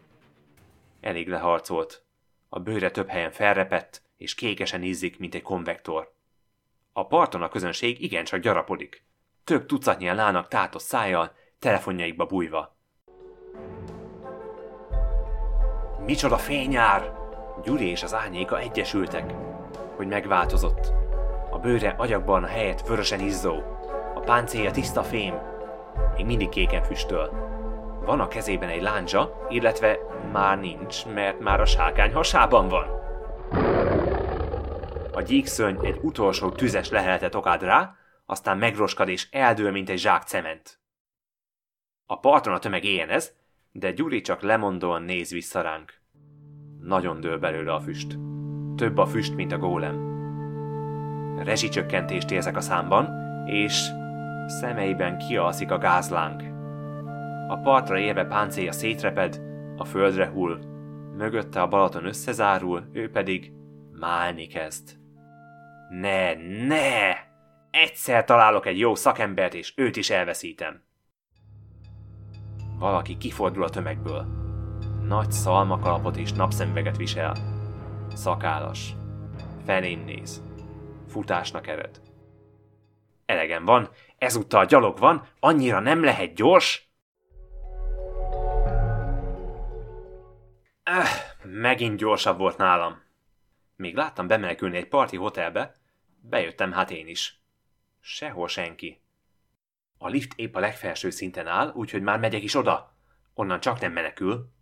Elég 1.00 1.28
leharcolt. 1.28 2.04
a 2.49 2.59
bőre 2.61 2.90
több 2.90 3.09
helyen 3.09 3.30
felrepett, 3.30 4.02
és 4.16 4.35
kékesen 4.35 4.82
ízzik, 4.82 5.18
mint 5.18 5.35
egy 5.35 5.42
konvektor. 5.42 6.12
A 6.92 7.06
parton 7.06 7.42
a 7.42 7.49
közönség 7.49 8.02
igencsak 8.02 8.40
gyarapodik. 8.40 9.04
Több 9.44 9.66
tucatnyian 9.66 10.18
állnak 10.18 10.49
tátott 10.49 10.82
szájjal, 10.82 11.35
telefonjaikba 11.59 12.26
bújva. 12.26 12.76
Micsoda 16.04 16.38
fényár! 16.38 17.12
Gyuri 17.64 17.88
és 17.88 18.02
az 18.02 18.14
árnyéka 18.14 18.59
egyesültek, 18.59 19.32
hogy 19.97 20.06
megváltozott. 20.06 21.01
Bőre 21.62 21.95
agyakban 21.99 22.45
helyet 22.45 22.87
vörösen 22.88 23.21
izzó, 23.21 23.62
a 24.14 24.21
páncélja 24.21 24.71
tiszta 24.71 25.02
fém, 25.02 25.35
még 26.16 26.26
mindig 26.26 26.49
kéken 26.49 26.83
füstöl. 26.83 27.31
Van 28.04 28.21
a 28.21 28.28
kezében 28.28 28.69
egy 28.69 28.83
lándzsa, 28.83 29.47
illetve 29.49 29.99
már 30.33 30.61
nincs, 30.61 31.07
mert 31.07 31.40
már 31.40 31.61
a 31.61 31.64
sárkány 31.64 32.12
hasában 32.12 32.69
van. 32.69 32.87
A 35.12 35.21
gyíkszöny 35.23 35.78
egy 35.83 35.99
utolsó 36.02 36.50
tüzes 36.50 36.90
leheletet 36.90 37.35
okád 37.35 37.62
rá, 37.62 37.95
aztán 38.26 38.59
megroskad 38.59 39.09
és 39.09 39.28
eldől, 39.31 39.71
mint 39.71 39.88
egy 39.88 39.99
zsák 39.99 40.23
cement. 40.23 40.81
A 42.07 42.19
parton 42.19 42.52
a 42.52 42.59
tömeg 42.59 42.85
éjjenez, 42.85 43.33
de 43.73 43.92
Gyuri 43.92 44.21
csak 44.21 44.40
lemondóan 44.40 45.02
néz 45.02 45.31
vissza 45.31 45.61
ránk. 45.61 46.00
Nagyon 46.81 47.21
dől 47.21 47.38
belőle 47.38 47.75
a 47.75 47.81
füst. 47.81 48.19
Több 48.76 48.99
a 48.99 49.07
füst, 49.07 49.35
mint 49.35 49.52
a 49.52 49.59
gólem. 49.59 50.12
Rezsicsökkentést 51.37 52.31
érzek 52.31 52.57
a 52.57 52.61
számban, 52.61 53.21
és 53.47 53.89
szemeiben 54.47 55.19
kialszik 55.19 55.71
a 55.71 55.79
gázláng. 55.79 56.43
A 57.49 57.57
partra 57.57 57.99
érve 57.99 58.25
páncélja 58.25 58.73
szétreped, 58.73 59.41
a 59.77 59.85
földre 59.85 60.27
hull. 60.27 60.59
Mögötte 61.17 61.62
a 61.62 61.69
Balaton 61.69 62.05
összezárul, 62.05 62.89
ő 62.93 63.11
pedig 63.11 63.53
málni 63.93 64.47
kezd. 64.47 64.97
Ne, 65.89 66.35
ne! 66.67 67.31
Egyszer 67.71 68.25
találok 68.25 68.67
egy 68.67 68.79
jó 68.79 68.95
szakembert, 68.95 69.55
és 69.55 69.73
őt 69.77 69.97
is 69.97 70.11
elveszítem. 70.11 70.83
Valaki 72.79 73.17
kifordul 73.17 73.62
a 73.62 73.69
tömegből. 73.69 74.27
Nagy 75.07 75.33
szalmakalapot 75.33 76.17
és 76.17 76.33
napszemüveget 76.33 76.97
visel. 76.97 77.35
Szakállas. 78.15 78.95
Felén 79.65 79.99
néz. 79.99 80.43
Futásnak 81.12 81.66
ered. 81.66 82.00
Elegem 83.26 83.64
van, 83.64 83.88
ezúttal 84.19 84.64
gyalog 84.64 84.99
van, 84.99 85.26
annyira 85.40 85.81
nem 85.81 86.04
lehet 86.04 86.35
gyors? 86.35 86.90
Eh, 90.83 91.09
megint 91.42 91.97
gyorsabb 91.97 92.38
volt 92.38 92.57
nálam. 92.57 93.02
Még 93.76 93.95
láttam 93.95 94.26
bemenekülni 94.26 94.76
egy 94.76 94.88
parti 94.88 95.16
hotelbe, 95.16 95.75
bejöttem 96.21 96.73
hát 96.73 96.90
én 96.90 97.07
is. 97.07 97.42
Sehol 98.00 98.49
senki. 98.49 99.02
A 99.99 100.09
lift 100.09 100.33
épp 100.37 100.54
a 100.54 100.61
legfelső 100.61 101.11
szinten 101.11 101.47
áll, 101.47 101.73
úgyhogy 101.75 102.02
már 102.02 102.19
megyek 102.19 102.42
is 102.42 102.54
oda. 102.54 102.97
Onnan 103.35 103.61
csak 103.61 103.81
nem 103.81 103.92
menekül. 103.92 104.52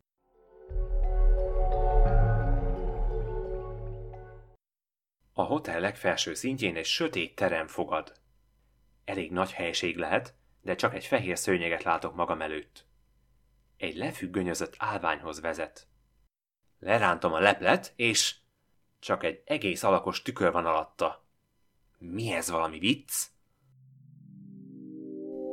A 5.41 5.45
hotel 5.45 5.81
legfelső 5.81 6.35
szintjén 6.35 6.77
egy 6.77 6.85
sötét 6.85 7.35
terem 7.35 7.67
fogad. 7.67 8.13
Elég 9.05 9.33
nagy 9.33 9.53
helység 9.53 9.97
lehet, 9.97 10.35
de 10.63 10.75
csak 10.75 10.95
egy 10.95 11.05
fehér 11.05 11.39
szőnyeget 11.39 11.83
látok 11.83 12.15
magam 12.15 12.41
előtt. 12.41 12.87
Egy 13.77 13.97
lefüggönyözött 13.97 14.75
állványhoz 14.79 15.41
vezet. 15.41 15.87
Lerántom 16.79 17.33
a 17.33 17.39
leplet, 17.39 17.93
és 17.97 18.35
csak 18.99 19.25
egy 19.25 19.43
egész 19.45 19.83
alakos 19.83 20.23
tükör 20.23 20.53
van 20.53 20.67
alatta. 20.67 21.25
Mi 21.99 22.33
ez 22.33 22.51
valami 22.51 22.79
vicc? 22.79 23.27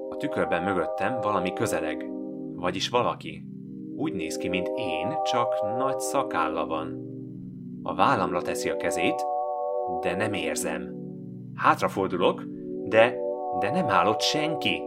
A 0.10 0.16
tükörben 0.18 0.64
mögöttem 0.64 1.22
valami 1.22 1.54
közeleg, 1.54 2.06
vagyis 2.56 2.90
valaki. 2.90 3.46
Úgy 3.96 4.14
néz 4.14 4.38
ki, 4.38 4.48
mint 4.48 4.68
én, 4.76 5.24
csak 5.24 5.62
nagy 5.78 6.00
szakálla 6.00 6.66
van. 6.66 7.16
A 7.84 7.96
vállamra 7.96 8.42
teszi 8.42 8.70
a 8.70 8.78
kezét, 8.78 9.36
de 10.02 10.16
nem 10.16 10.34
érzem. 10.34 10.96
Hátrafordulok, 11.56 12.44
de, 12.84 13.16
de 13.60 13.72
nem 13.72 13.90
áll 13.90 14.08
ott 14.08 14.22
senki. 14.22 14.82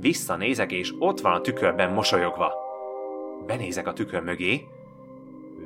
Visszanézek, 0.00 0.72
és 0.72 0.94
ott 0.98 1.20
van 1.20 1.32
a 1.32 1.40
tükörben 1.40 1.92
mosolyogva. 1.92 2.52
Benézek 3.46 3.86
a 3.86 3.92
tükör 3.92 4.22
mögé, 4.22 4.66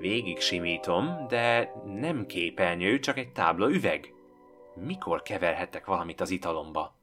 végig 0.03 0.40
simítom, 0.40 1.27
de 1.29 1.72
nem 1.85 2.27
képernyő, 2.27 2.98
csak 2.98 3.18
egy 3.18 3.33
tábla 3.33 3.70
üveg. 3.70 4.14
Mikor 4.75 5.22
keverhettek 5.22 5.87
valamit 5.87 6.20
az 6.20 6.31
italomba? 6.31 6.96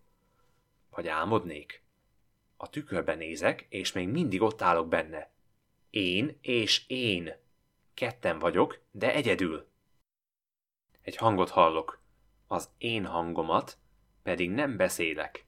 Vagy 0.96 1.08
álmodnék? 1.08 1.84
A 2.58 2.70
tükörbe 2.70 3.16
nézek, 3.16 3.66
és 3.70 3.92
még 3.92 4.08
mindig 4.08 4.42
ott 4.42 4.62
állok 4.62 4.88
benne. 4.88 5.30
Én 5.90 6.38
és 6.42 6.88
én. 6.88 7.34
Ketten 7.94 8.40
vagyok, 8.40 8.80
de 8.92 9.14
egyedül. 9.14 9.69
Egy 11.02 11.16
hangot 11.16 11.50
hallok. 11.50 12.02
Az 12.48 12.70
én 12.78 13.06
hangomat, 13.06 13.78
pedig 14.24 14.52
nem 14.52 14.78
beszélek. 14.78 15.46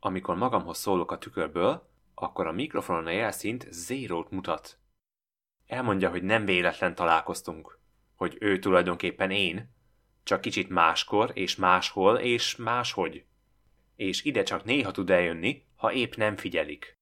Amikor 0.00 0.36
magamhoz 0.36 0.78
szólok 0.78 1.10
a 1.10 1.18
tükörből, 1.18 1.90
akkor 2.14 2.46
a 2.46 2.52
mikrofonon 2.52 3.06
a 3.06 3.10
jelszint 3.10 3.66
zérót 3.70 4.30
mutat. 4.30 4.78
Elmondja, 5.66 6.10
hogy 6.10 6.22
nem 6.22 6.44
véletlen 6.44 6.94
találkoztunk, 6.94 7.78
hogy 8.14 8.36
ő 8.40 8.58
tulajdonképpen 8.58 9.30
én, 9.30 9.74
csak 10.22 10.40
kicsit 10.40 10.68
máskor 10.68 11.30
és 11.34 11.56
máshol 11.56 12.18
és 12.18 12.56
máshogy. 12.56 13.24
És 13.96 14.24
ide 14.24 14.42
csak 14.42 14.64
néha 14.64 14.90
tud 14.90 15.10
eljönni, 15.10 15.64
ha 15.76 15.92
épp 15.92 16.14
nem 16.14 16.36
figyelik. 16.36 17.00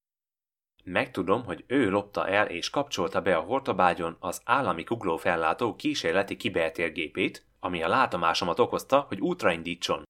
Megtudom, 0.83 1.43
hogy 1.43 1.63
ő 1.67 1.89
lopta 1.89 2.27
el 2.27 2.47
és 2.47 2.69
kapcsolta 2.69 3.21
be 3.21 3.35
a 3.35 3.41
hortobágyon 3.41 4.17
az 4.19 4.41
állami 4.45 4.83
fellátó 5.17 5.75
kísérleti 5.75 6.35
kibertérgépét, 6.35 7.45
ami 7.59 7.83
a 7.83 7.87
látomásomat 7.87 8.59
okozta, 8.59 8.99
hogy 9.07 9.19
útra 9.19 9.51
indítson. 9.51 10.03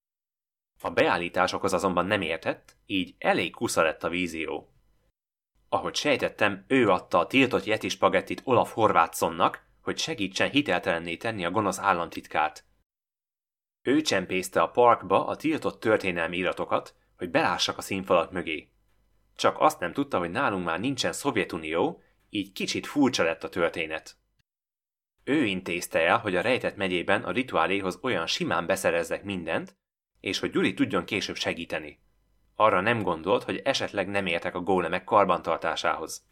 A 0.82 0.90
beállításokhoz 0.90 1.74
azonban 1.74 2.06
nem 2.06 2.22
értett, 2.22 2.76
így 2.86 3.16
elég 3.18 3.52
kusza 3.52 3.82
lett 3.82 4.04
a 4.04 4.10
vízió. 4.10 4.72
Ahogy 5.70 5.96
sejtettem, 5.96 6.66
ő 6.68 6.90
adta 6.90 7.20
a 7.20 7.28
tiltott 7.28 7.64
Yeti 7.64 7.90
Olaf 8.44 8.74
Horvátszonnak, 8.74 9.66
hogy 9.82 9.98
segítsen 9.98 10.50
hiteltelenné 10.50 11.18
tenni 11.18 11.46
a 11.46 11.52
gonosz 11.52 11.80
államtitkárt. 11.80 12.66
Ő 13.82 14.02
csempészte 14.02 14.62
a 14.62 14.70
parkba 14.70 15.28
a 15.28 15.36
tiltott 15.36 15.80
történelmi 15.80 16.38
iratokat, 16.38 16.96
hogy 17.18 17.30
belássak 17.30 17.78
a 17.78 17.82
színfalak 17.82 18.32
mögé. 18.32 18.70
Csak 19.36 19.60
azt 19.60 19.80
nem 19.80 19.94
tudta, 19.94 20.18
hogy 20.18 20.32
nálunk 20.32 20.66
már 20.66 20.80
nincsen 20.80 21.14
Szovjetunió, 21.14 22.02
így 22.30 22.52
kicsit 22.52 22.88
furcsa 22.88 23.24
lett 23.24 23.44
a 23.44 23.50
történet. 23.50 24.16
Ő 25.24 25.46
intézte 25.46 26.00
el, 26.00 26.18
hogy 26.18 26.36
a 26.36 26.42
rejtett 26.42 26.76
megyében 26.76 27.24
a 27.24 27.32
rituáléhoz 27.32 28.00
olyan 28.02 28.28
simán 28.28 28.66
beszerezzek 28.66 29.24
mindent, 29.24 29.76
és 30.20 30.40
hogy 30.40 30.52
Gyuri 30.52 30.74
tudjon 30.74 31.06
később 31.06 31.36
segíteni. 31.36 32.00
Arra 32.56 32.82
nem 32.82 33.02
gondolt, 33.02 33.44
hogy 33.44 33.62
esetleg 33.64 34.08
nem 34.08 34.26
értek 34.26 34.56
a 34.56 34.60
gólemek 34.60 35.04
karbantartásához. 35.04 36.30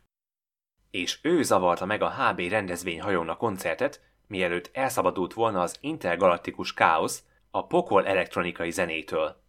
És 0.92 1.20
ő 1.22 1.44
zavarta 1.44 1.86
meg 1.86 2.02
a 2.02 2.12
HB 2.12 2.40
rendezvényhajón 2.40 3.30
a 3.30 3.38
koncertet, 3.38 4.02
mielőtt 4.28 4.70
elszabadult 4.74 5.34
volna 5.34 5.62
az 5.62 5.78
intergalaktikus 5.82 6.74
káosz 6.74 7.24
a 7.52 7.68
pokol 7.68 8.08
elektronikai 8.08 8.72
zenétől. 8.72 9.44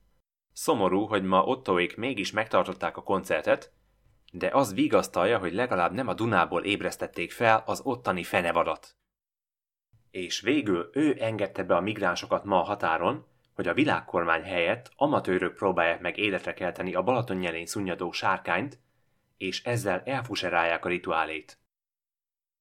Szomorú, 0.61 1.07
hogy 1.07 1.23
ma 1.23 1.45
Ottoék 1.45 1.97
mégis 1.97 2.31
megtartották 2.31 2.97
a 2.97 3.03
koncertet, 3.03 3.73
de 4.33 4.49
az 4.53 4.75
vigasztalja, 4.75 5.39
hogy 5.39 5.53
legalább 5.53 5.93
nem 5.93 6.09
a 6.09 6.15
Dunából 6.15 6.65
ébresztették 6.65 7.33
fel 7.33 7.63
az 7.67 7.81
ottani 7.85 8.23
fenevadat. 8.23 8.97
És 10.11 10.41
végül 10.41 10.91
ő 10.93 11.17
engedte 11.21 11.65
be 11.65 11.77
a 11.77 11.81
migránsokat 11.81 12.45
ma 12.45 12.61
a 12.61 12.65
határon, 12.65 13.27
hogy 13.55 13.69
a 13.69 13.75
világkormány 13.75 14.43
helyett 14.43 14.93
amatőrök 14.97 15.55
próbálják 15.55 16.01
meg 16.01 16.19
életre 16.19 16.55
kelteni 16.55 16.95
a 16.95 17.03
Balaton 17.03 17.37
nyelén 17.37 17.67
szunnyadó 17.67 18.13
sárkányt, 18.13 18.79
és 19.37 19.63
ezzel 19.65 20.03
elfuserálják 20.05 20.85
a 20.85 20.89
rituálét. 20.89 21.59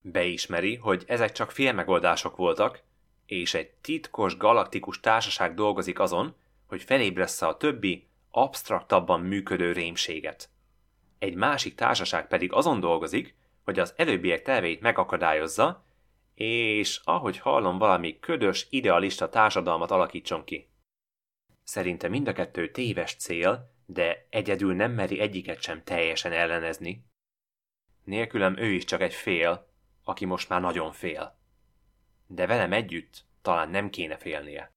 Beismeri, 0.01 0.75
hogy 0.75 1.03
ezek 1.07 1.31
csak 1.31 1.51
félmegoldások 1.51 2.35
voltak, 2.35 2.81
és 3.25 3.53
egy 3.53 3.69
titkos 3.69 4.37
galaktikus 4.37 4.99
társaság 4.99 5.53
dolgozik 5.53 5.99
azon, 5.99 6.35
hogy 6.69 6.83
felébressze 6.83 7.47
a 7.47 7.57
többi, 7.57 8.07
absztraktabban 8.31 9.21
működő 9.21 9.71
rémséget. 9.71 10.49
Egy 11.19 11.35
másik 11.35 11.75
társaság 11.75 12.27
pedig 12.27 12.53
azon 12.53 12.79
dolgozik, 12.79 13.35
hogy 13.63 13.79
az 13.79 13.93
előbbiek 13.97 14.41
terveit 14.41 14.81
megakadályozza, 14.81 15.85
és 16.33 17.01
ahogy 17.03 17.37
hallom, 17.37 17.77
valami 17.77 18.19
ködös, 18.19 18.67
idealista 18.69 19.29
társadalmat 19.29 19.91
alakítson 19.91 20.43
ki. 20.43 20.69
Szerinte 21.63 22.07
mind 22.07 22.27
a 22.27 22.33
kettő 22.33 22.71
téves 22.71 23.15
cél, 23.15 23.71
de 23.85 24.27
egyedül 24.29 24.75
nem 24.75 24.91
meri 24.91 25.19
egyiket 25.19 25.61
sem 25.61 25.83
teljesen 25.83 26.31
ellenezni. 26.31 27.05
Nélkülem 28.03 28.57
ő 28.57 28.71
is 28.71 28.83
csak 28.83 29.01
egy 29.01 29.13
fél, 29.13 29.67
aki 30.03 30.25
most 30.25 30.49
már 30.49 30.61
nagyon 30.61 30.91
fél. 30.91 31.37
de 32.27 32.45
velem 32.45 32.73
együtt 32.73 33.25
talán 33.41 33.69
nem 33.69 33.89
kéne 33.89 34.17
félnie. 34.17 34.71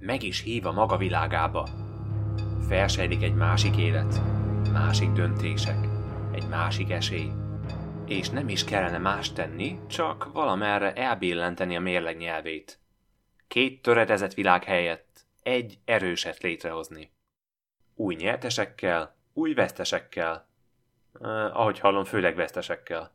Meg 0.00 0.22
is 0.22 0.40
hív 0.40 0.66
a 0.66 0.72
maga 0.72 0.96
világába. 0.96 1.68
Felsejlik 2.68 3.22
egy 3.22 3.34
másik 3.34 3.76
élet, 3.76 4.20
másik 4.72 5.10
döntések, 5.10 5.88
egy 6.32 6.48
másik 6.48 6.90
esély. 6.90 7.30
És 8.06 8.28
nem 8.28 8.48
is 8.48 8.64
kellene 8.64 8.98
más 8.98 9.32
tenni, 9.32 9.78
csak 9.86 10.32
valamerre 10.32 10.92
elbillenteni 10.92 11.76
a 11.76 11.80
mérleg 11.80 12.16
nyelvét. 12.16 12.78
Két 13.48 13.82
töredezett 13.82 14.34
világ 14.34 14.64
helyett 14.64 15.26
egy 15.42 15.78
erőset 15.84 16.42
létrehozni. 16.42 17.12
Új 17.94 18.14
nyertesekkel, 18.14 19.16
új 19.32 19.54
vesztesekkel. 19.54 20.48
Eh, 21.20 21.56
ahogy 21.56 21.78
hallom, 21.78 22.04
főleg 22.04 22.34
vesztesekkel. 22.34 23.12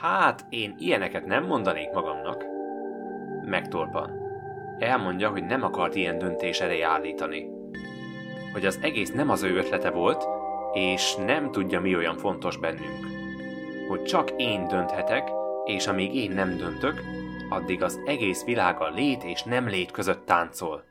Hát, 0.00 0.46
én 0.48 0.74
ilyeneket 0.78 1.24
nem 1.24 1.44
mondanék 1.44 1.90
magamnak. 1.90 2.53
Megtorpan. 3.46 4.10
Elmondja, 4.78 5.30
hogy 5.30 5.44
nem 5.44 5.62
akart 5.62 5.94
ilyen 5.94 6.18
döntés 6.18 6.60
elé 6.60 6.80
állítani. 6.80 7.46
Hogy 8.52 8.66
az 8.66 8.78
egész 8.82 9.12
nem 9.12 9.30
az 9.30 9.42
ő 9.42 9.56
ötlete 9.56 9.90
volt, 9.90 10.24
és 10.72 11.14
nem 11.14 11.50
tudja, 11.50 11.80
mi 11.80 11.96
olyan 11.96 12.16
fontos 12.16 12.56
bennünk. 12.56 13.06
Hogy 13.88 14.02
csak 14.02 14.30
én 14.36 14.68
dönthetek, 14.68 15.30
és 15.64 15.86
amíg 15.86 16.14
én 16.14 16.30
nem 16.30 16.56
döntök, 16.56 17.00
addig 17.48 17.82
az 17.82 18.00
egész 18.04 18.44
világ 18.44 18.80
a 18.80 18.90
lét 18.90 19.22
és 19.22 19.42
nem 19.42 19.66
lét 19.66 19.90
között 19.90 20.26
táncol. 20.26 20.84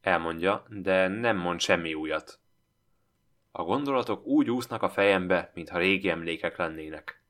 Elmondja, 0.00 0.62
de 0.68 1.08
nem 1.08 1.36
mond 1.36 1.60
semmi 1.60 1.94
újat. 1.94 2.38
A 3.52 3.62
gondolatok 3.62 4.26
úgy 4.26 4.50
úsznak 4.50 4.82
a 4.82 4.88
fejembe, 4.88 5.50
mintha 5.54 5.78
régi 5.78 6.08
emlékek 6.08 6.56
lennének. 6.56 7.20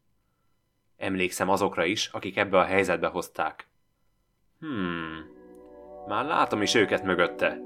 Emlékszem 0.97 1.49
azokra 1.49 1.85
is, 1.85 2.07
akik 2.13 2.37
ebbe 2.37 2.59
a 2.59 2.65
helyzetbe 2.65 3.07
hozták. 3.07 3.67
Hmm, 4.61 5.25
már 6.07 6.25
látom 6.25 6.63
is 6.63 6.75
őket 6.75 7.03
mögötte. 7.03 7.59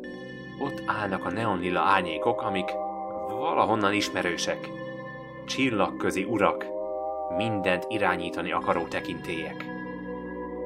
Ott 0.60 0.82
állnak 0.86 1.24
a 1.24 1.30
neonlila 1.30 1.80
árnyékok, 1.80 2.42
amik 2.42 2.70
valahonnan 3.28 3.92
ismerősek. 3.92 4.68
Csillagközi 5.46 6.24
urak, 6.24 6.64
mindent 7.36 7.84
irányítani 7.88 8.52
akaró 8.52 8.86
tekintélyek. 8.86 9.64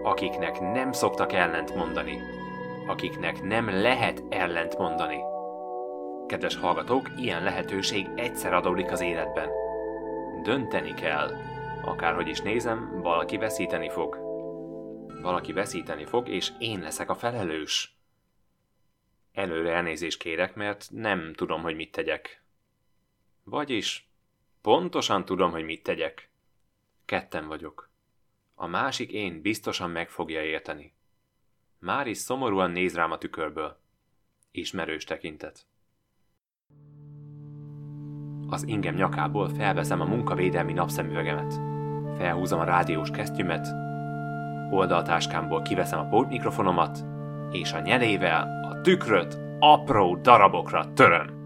Akiknek 0.03 0.61
nem 0.61 0.93
szoktak 0.93 1.33
ellent 1.33 1.75
mondani. 1.75 2.19
Akiknek 2.87 3.43
nem 3.43 3.69
lehet 3.69 4.23
ellent 4.29 4.79
mondani. 4.79 5.19
Kedves 6.27 6.57
hallgatók, 6.57 7.11
ilyen 7.17 7.43
lehetőség 7.43 8.07
egyszer 8.15 8.53
adódik 8.53 8.91
az 8.93 9.01
életben. 9.01 9.49
Dönteni 10.43 10.95
kell. 10.95 11.31
Akárhogy 11.85 12.29
is 12.29 12.41
nézem, 12.41 13.01
valaki 13.01 13.37
veszíteni 13.37 13.91
fog. 13.91 14.17
Valaki 15.23 15.53
veszíteni 15.53 16.05
fog, 16.05 16.29
és 16.29 16.53
én 16.59 16.81
leszek 16.81 17.11
a 17.11 17.15
felelős. 17.15 17.99
Előre 19.33 19.73
elnézést 19.73 20.19
kérek, 20.19 20.55
mert 20.55 20.89
nem 20.91 21.33
tudom, 21.33 21.63
hogy 21.63 21.75
mit 21.75 21.93
tegyek. 21.93 22.43
Vagyis, 23.45 24.09
pontosan 24.63 25.25
tudom, 25.25 25.51
hogy 25.51 25.65
mit 25.65 25.83
tegyek. 25.83 26.31
Ketten 27.05 27.47
vagyok. 27.47 27.91
A 28.55 28.67
másik 28.67 29.13
én 29.13 29.41
biztosan 29.41 29.91
meg 29.91 30.11
fogja 30.11 30.43
érteni. 30.43 30.95
Már 31.79 32.07
is 32.07 32.19
szomorúan 32.19 32.71
néz 32.71 32.95
rám 32.95 33.11
a 33.11 33.19
tükörből. 33.19 33.81
Ismerős 34.51 35.05
tekintet. 35.05 35.67
Az 38.49 38.63
ingem 38.67 38.95
nyakából 38.95 39.49
felveszem 39.49 40.01
a 40.01 40.05
munkavédelmi 40.05 40.73
napszemüvegemet. 40.73 41.74
Felhúzom 42.19 42.61
a 42.61 42.65
rádiós 42.65 43.11
kesztyümet, 43.11 43.67
oldaltáskámból 44.71 45.63
kiveszem 45.63 45.99
a 45.99 46.09
pótmikrofonomat, 46.09 47.05
és 47.51 47.73
a 47.73 47.81
nyelével 47.81 48.71
a 48.71 48.81
tükröt 48.81 49.39
apró 49.59 50.17
darabokra 50.17 50.93
töröm. 50.93 51.43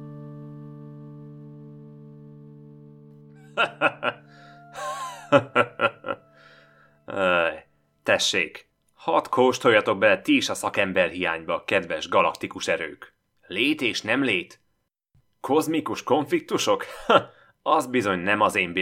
Tessék, 8.02 8.68
hadd 8.94 9.24
kóstoljatok 9.31 9.98
bele 9.98 10.20
ti 10.20 10.37
is 10.37 10.48
a 10.48 10.54
szakember 10.54 11.09
hiányba, 11.09 11.64
kedves 11.64 12.09
galaktikus 12.09 12.68
erők. 12.68 13.14
Lét 13.46 13.81
és 13.81 14.02
nem 14.02 14.22
lét? 14.22 14.61
Kozmikus 15.40 16.02
konfliktusok? 16.02 16.85
az 17.62 17.87
bizony 17.87 18.18
nem 18.18 18.40
az 18.40 18.54
én 18.54 18.72
B 18.72 18.78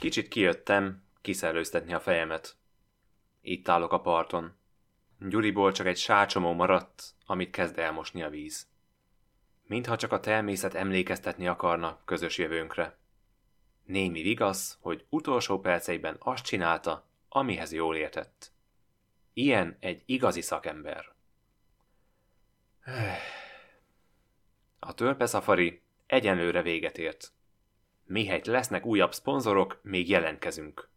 Kicsit 0.00 0.28
kijöttem, 0.28 1.02
kiszellőztetni 1.20 1.92
a 1.92 2.00
fejemet. 2.00 2.56
Itt 3.40 3.68
állok 3.68 3.92
a 3.92 4.00
parton. 4.00 4.56
Gyuriból 5.18 5.72
csak 5.72 5.86
egy 5.86 5.96
sácsomó 5.96 6.52
maradt, 6.52 7.14
amit 7.26 7.50
kezd 7.50 7.78
elmosni 7.78 8.22
a 8.22 8.28
víz. 8.28 8.68
Mintha 9.62 9.96
csak 9.96 10.12
a 10.12 10.20
természet 10.20 10.74
emlékeztetni 10.74 11.46
akarna 11.46 12.00
közös 12.04 12.38
jövőnkre. 12.38 12.98
Némi 13.84 14.22
vigasz, 14.22 14.78
hogy 14.80 15.06
utolsó 15.08 15.60
perceiben 15.60 16.16
azt 16.18 16.44
csinálta, 16.44 17.06
amihez 17.28 17.72
jól 17.72 17.96
értett. 17.96 18.52
Ilyen 19.32 19.76
egy 19.80 20.02
igazi 20.06 20.40
szakember. 20.40 21.12
A 24.78 24.94
törpe 24.94 25.26
szafari 25.26 25.82
egyenlőre 26.06 26.62
véget 26.62 26.98
ért. 26.98 27.32
Mihelyt 28.10 28.46
lesznek 28.46 28.84
újabb 28.84 29.14
szponzorok, 29.14 29.78
még 29.82 30.08
jelentkezünk. 30.08 30.88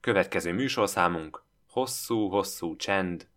Következő 0.00 0.52
műsorszámunk 0.52 1.44
hosszú-hosszú 1.68 2.76
csend, 2.76 3.28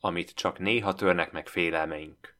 amit 0.00 0.34
csak 0.34 0.58
néha 0.58 0.94
törnek 0.94 1.32
meg 1.32 1.48
félelmeink. 1.48 2.36